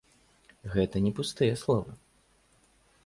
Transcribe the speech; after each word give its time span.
Гэта 0.75 0.95
не 1.05 1.11
пустыя 1.21 1.53
словы. 1.65 1.91